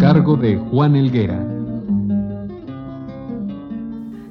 Cargo 0.00 0.34
de 0.34 0.56
Juan 0.56 0.96
Elguera. 0.96 1.38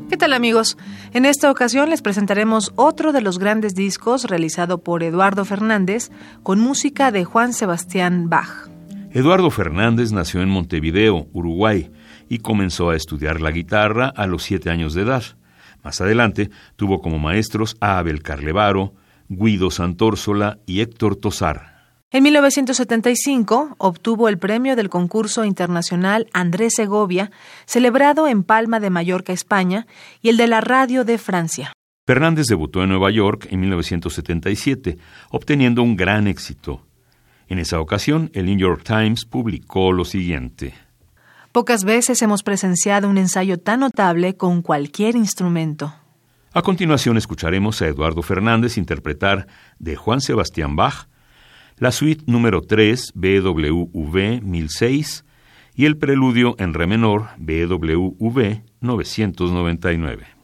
¿Qué 0.09 0.17
tal 0.17 0.33
amigos? 0.33 0.77
En 1.13 1.25
esta 1.25 1.51
ocasión 1.51 1.91
les 1.91 2.01
presentaremos 2.01 2.73
otro 2.75 3.11
de 3.13 3.21
los 3.21 3.37
grandes 3.37 3.75
discos 3.75 4.23
realizado 4.23 4.79
por 4.79 5.03
Eduardo 5.03 5.45
Fernández 5.45 6.09
con 6.41 6.59
música 6.59 7.11
de 7.11 7.23
Juan 7.23 7.53
Sebastián 7.53 8.29
Bach. 8.31 8.67
Eduardo 9.11 9.51
Fernández 9.51 10.11
nació 10.11 10.41
en 10.41 10.49
Montevideo, 10.49 11.27
Uruguay, 11.33 11.91
y 12.29 12.39
comenzó 12.39 12.89
a 12.89 12.95
estudiar 12.95 13.39
la 13.39 13.51
guitarra 13.51 14.07
a 14.07 14.25
los 14.25 14.41
siete 14.41 14.71
años 14.71 14.95
de 14.95 15.03
edad. 15.03 15.23
Más 15.83 16.01
adelante 16.01 16.49
tuvo 16.77 16.99
como 16.99 17.19
maestros 17.19 17.77
a 17.79 17.99
Abel 17.99 18.23
Carlevaro, 18.23 18.95
Guido 19.27 19.69
Santórsola 19.69 20.57
y 20.65 20.81
Héctor 20.81 21.15
Tosar. 21.15 21.78
En 22.11 22.23
1975 22.23 23.75
obtuvo 23.77 24.29
el 24.29 24.39
premio 24.39 24.75
del 24.75 24.89
concurso 24.89 25.45
internacional 25.45 26.27
Andrés 26.33 26.73
Segovia, 26.75 27.29
celebrado 27.67 28.27
en 28.27 28.41
Palma 28.41 28.79
de 28.79 28.89
Mallorca, 28.89 29.31
España, 29.31 29.85
y 30.19 30.29
el 30.29 30.37
de 30.37 30.47
la 30.47 30.59
Radio 30.59 31.05
de 31.05 31.19
Francia. 31.19 31.71
Fernández 32.07 32.47
debutó 32.47 32.81
en 32.81 32.89
Nueva 32.89 33.11
York 33.11 33.47
en 33.51 33.59
1977, 33.59 34.97
obteniendo 35.29 35.83
un 35.83 35.95
gran 35.95 36.25
éxito. 36.25 36.83
En 37.47 37.59
esa 37.59 37.79
ocasión, 37.79 38.31
el 38.33 38.47
New 38.47 38.57
York 38.57 38.81
Times 38.83 39.25
publicó 39.25 39.91
lo 39.91 40.03
siguiente. 40.03 40.73
Pocas 41.51 41.83
veces 41.83 42.23
hemos 42.23 42.41
presenciado 42.41 43.07
un 43.07 43.19
ensayo 43.19 43.59
tan 43.59 43.81
notable 43.81 44.35
con 44.35 44.63
cualquier 44.63 45.15
instrumento. 45.15 45.93
A 46.53 46.63
continuación 46.63 47.17
escucharemos 47.17 47.83
a 47.83 47.87
Eduardo 47.87 48.23
Fernández 48.23 48.79
interpretar 48.79 49.45
de 49.77 49.95
Juan 49.95 50.21
Sebastián 50.21 50.75
Bach 50.75 51.08
la 51.79 51.91
suite 51.91 52.23
número 52.27 52.61
3 52.61 53.13
BWV 53.15 54.41
1006 54.41 55.25
y 55.75 55.85
el 55.85 55.97
preludio 55.97 56.55
en 56.59 56.73
re 56.73 56.87
menor 56.87 57.29
BWV 57.37 58.61
999. 58.81 60.38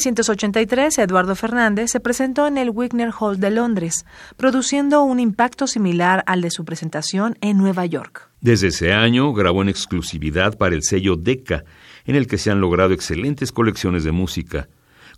1983, 0.00 0.98
Eduardo 0.98 1.34
Fernández 1.34 1.90
se 1.90 2.00
presentó 2.00 2.46
en 2.46 2.56
el 2.56 2.70
Wigner 2.70 3.10
Hall 3.18 3.38
de 3.38 3.50
Londres, 3.50 4.06
produciendo 4.38 5.02
un 5.02 5.20
impacto 5.20 5.66
similar 5.66 6.24
al 6.26 6.40
de 6.40 6.50
su 6.50 6.64
presentación 6.64 7.36
en 7.42 7.58
Nueva 7.58 7.84
York. 7.84 8.30
Desde 8.40 8.68
ese 8.68 8.94
año 8.94 9.32
grabó 9.34 9.60
en 9.60 9.68
exclusividad 9.68 10.56
para 10.56 10.74
el 10.74 10.82
sello 10.84 11.16
Decca, 11.16 11.64
en 12.06 12.16
el 12.16 12.26
que 12.26 12.38
se 12.38 12.50
han 12.50 12.62
logrado 12.62 12.94
excelentes 12.94 13.52
colecciones 13.52 14.02
de 14.02 14.12
música. 14.12 14.68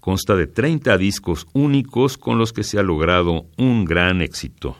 Consta 0.00 0.34
de 0.34 0.48
30 0.48 0.98
discos 0.98 1.46
únicos 1.52 2.18
con 2.18 2.38
los 2.38 2.52
que 2.52 2.64
se 2.64 2.80
ha 2.80 2.82
logrado 2.82 3.46
un 3.56 3.84
gran 3.84 4.20
éxito. 4.20 4.76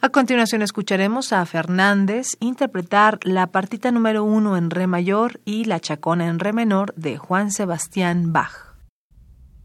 A 0.00 0.08
continuación 0.08 0.62
escucharemos 0.62 1.34
a 1.34 1.44
Fernández 1.44 2.28
interpretar 2.40 3.18
la 3.22 3.48
partita 3.48 3.90
número 3.90 4.24
uno 4.24 4.56
en 4.56 4.70
re 4.70 4.86
mayor 4.86 5.40
y 5.44 5.66
la 5.66 5.78
chacona 5.78 6.28
en 6.28 6.38
re 6.38 6.54
menor 6.54 6.94
de 6.94 7.18
Juan 7.18 7.50
Sebastián 7.50 8.32
Bach. 8.32 8.69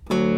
thank 0.08 0.30
you 0.30 0.35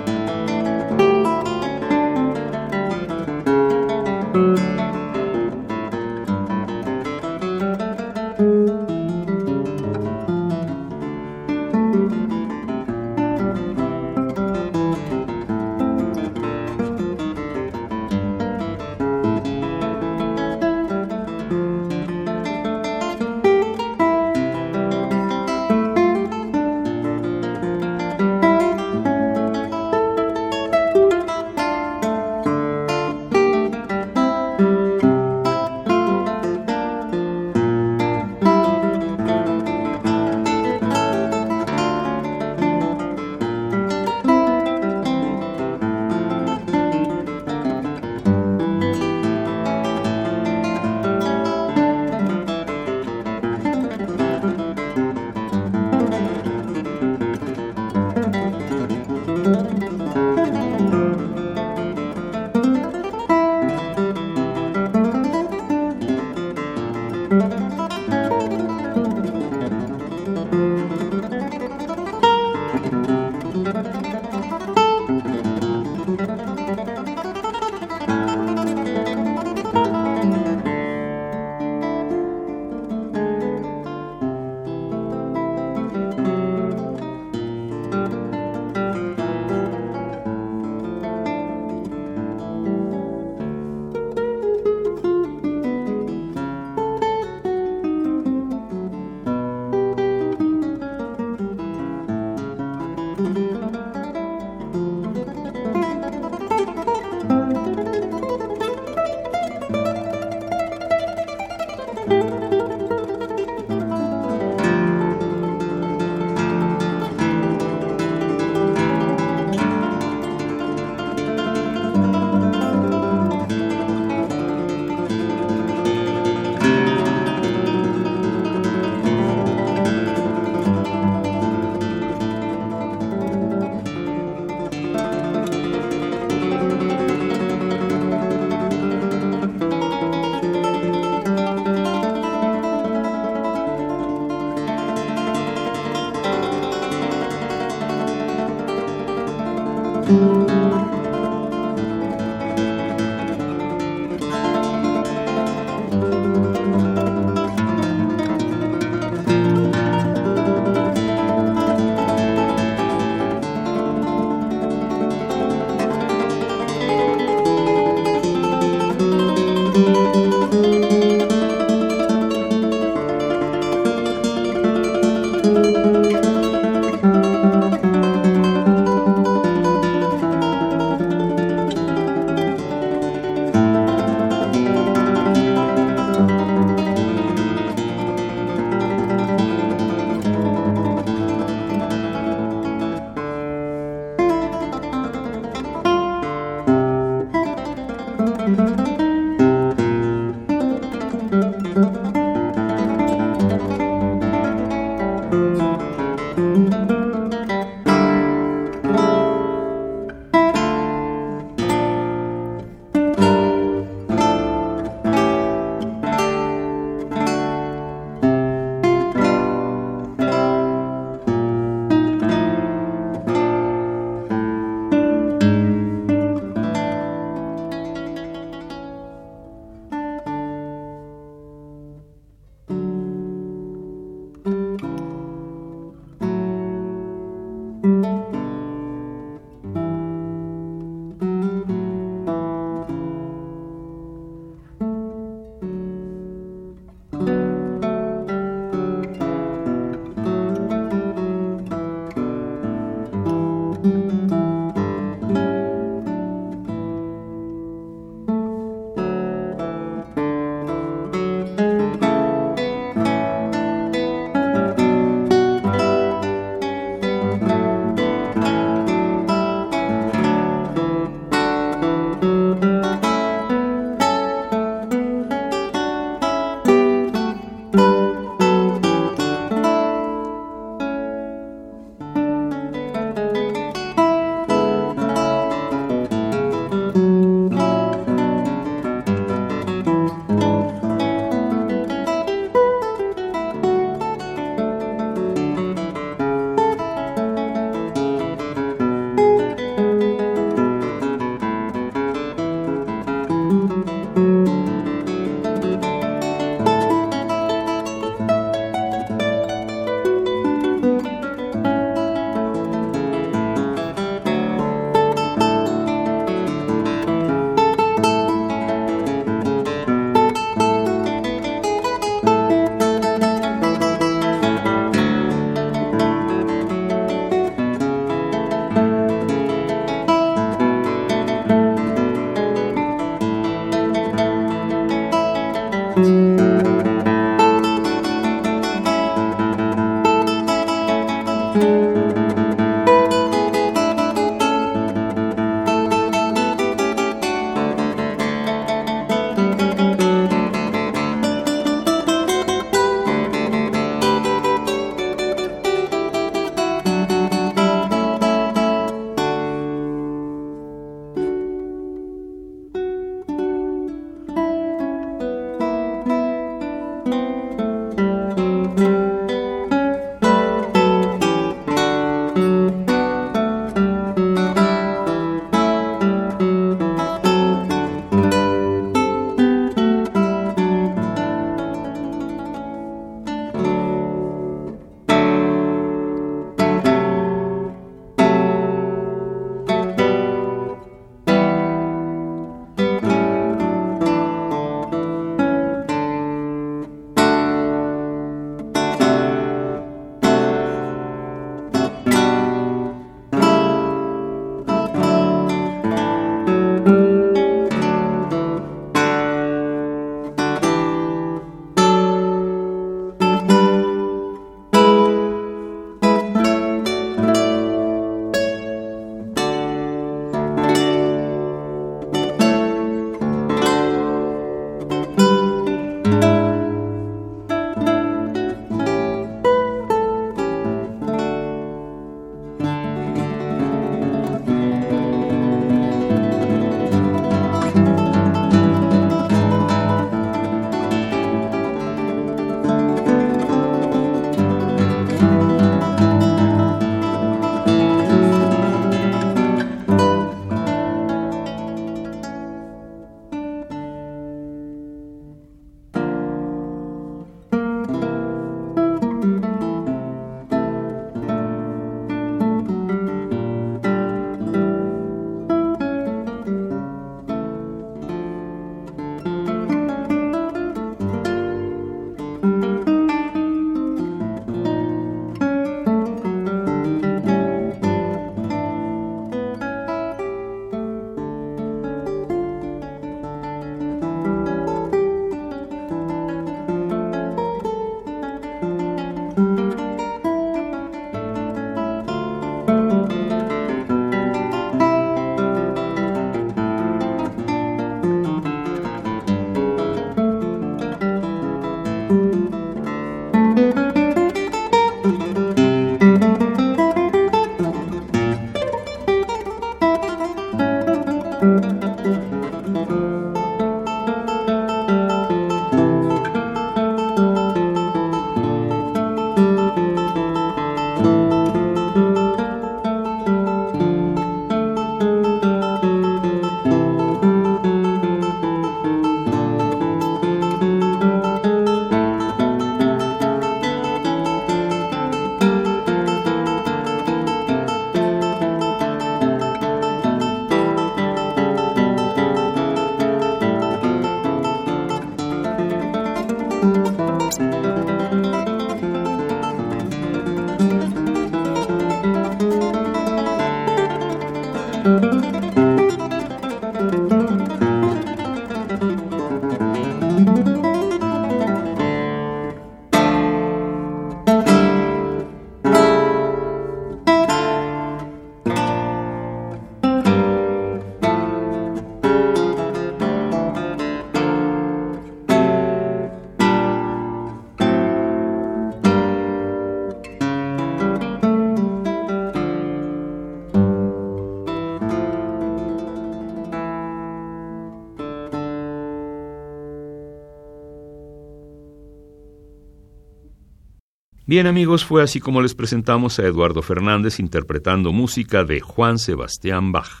Bien 594.34 594.48
amigos, 594.48 594.84
fue 594.84 595.00
así 595.00 595.20
como 595.20 595.40
les 595.40 595.54
presentamos 595.54 596.18
a 596.18 596.24
Eduardo 596.24 596.60
Fernández 596.60 597.20
interpretando 597.20 597.92
música 597.92 598.42
de 598.42 598.58
Juan 598.58 598.98
Sebastián 598.98 599.70
Bach. 599.70 600.00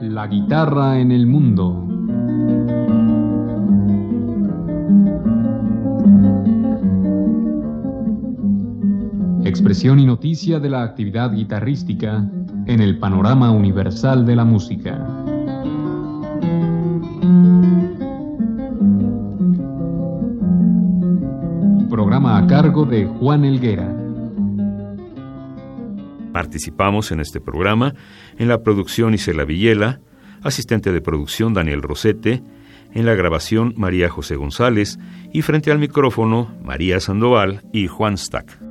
La 0.00 0.26
guitarra 0.28 0.98
en 0.98 1.12
el 1.12 1.26
y 9.82 10.04
noticia 10.04 10.60
de 10.60 10.68
la 10.68 10.82
actividad 10.82 11.32
guitarrística 11.32 12.22
en 12.66 12.80
el 12.80 12.98
panorama 12.98 13.50
universal 13.50 14.26
de 14.26 14.36
la 14.36 14.44
música. 14.44 15.06
Programa 21.88 22.36
a 22.36 22.46
cargo 22.46 22.84
de 22.84 23.06
Juan 23.06 23.46
Elguera. 23.46 23.90
Participamos 26.34 27.10
en 27.10 27.20
este 27.20 27.40
programa 27.40 27.94
en 28.36 28.48
la 28.48 28.62
producción 28.62 29.14
Isela 29.14 29.44
Villela, 29.44 30.00
asistente 30.42 30.92
de 30.92 31.00
producción 31.00 31.54
Daniel 31.54 31.80
Rosete, 31.80 32.42
en 32.92 33.06
la 33.06 33.14
grabación 33.14 33.72
María 33.78 34.10
José 34.10 34.36
González 34.36 34.98
y 35.32 35.40
frente 35.40 35.72
al 35.72 35.78
micrófono 35.78 36.54
María 36.62 37.00
Sandoval 37.00 37.62
y 37.72 37.86
Juan 37.86 38.18
Stack. 38.18 38.69